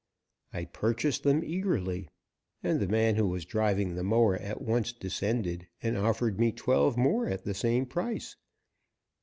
I 0.51 0.65
purchased 0.65 1.21
them 1.21 1.43
eagerly, 1.43 2.09
and 2.63 2.79
the 2.79 2.87
man 2.87 3.17
who 3.17 3.27
was 3.27 3.45
driving 3.45 3.93
the 3.93 4.03
mower 4.03 4.35
at 4.35 4.59
once 4.59 4.91
descended 4.93 5.67
and 5.79 5.95
offered 5.95 6.39
me 6.39 6.51
twelve 6.51 6.97
more 6.97 7.27
at 7.29 7.43
the 7.43 7.53
same 7.53 7.85
price. 7.85 8.35